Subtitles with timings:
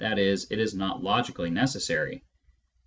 [0.03, 0.17] e.
[0.17, 2.23] it is not logically necessary.